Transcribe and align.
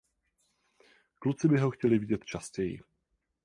Kluci 1.19 1.47
by 1.47 1.57
ho 1.59 1.71
chtěli 1.71 1.99
vidět 1.99 2.25
častěji. 2.25 2.79